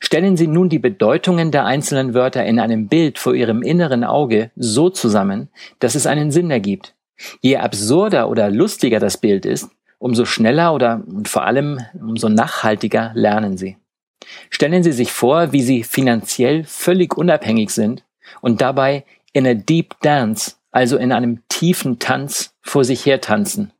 [0.00, 4.50] Stellen Sie nun die Bedeutungen der einzelnen Wörter in einem Bild vor Ihrem inneren Auge
[4.56, 5.48] so zusammen,
[5.78, 6.94] dass es einen Sinn ergibt.
[7.40, 13.56] Je absurder oder lustiger das Bild ist, umso schneller oder vor allem umso nachhaltiger lernen
[13.56, 13.76] Sie.
[14.50, 18.04] Stellen Sie sich vor, wie Sie finanziell völlig unabhängig sind
[18.40, 23.72] und dabei in a deep dance, also in einem tiefen Tanz vor sich her tanzen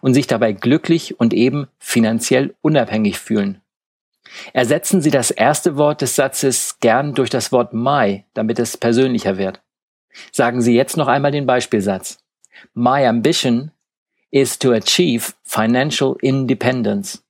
[0.00, 3.60] und sich dabei glücklich und eben finanziell unabhängig fühlen.
[4.52, 9.38] Ersetzen Sie das erste Wort des Satzes gern durch das Wort my, damit es persönlicher
[9.38, 9.60] wird.
[10.32, 12.18] Sagen Sie jetzt noch einmal den Beispielsatz.
[12.72, 13.70] My ambition
[14.30, 17.22] is to achieve financial independence.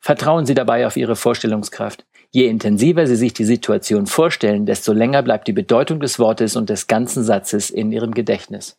[0.00, 2.04] Vertrauen Sie dabei auf Ihre Vorstellungskraft.
[2.30, 6.70] Je intensiver Sie sich die Situation vorstellen, desto länger bleibt die Bedeutung des Wortes und
[6.70, 8.78] des ganzen Satzes in Ihrem Gedächtnis.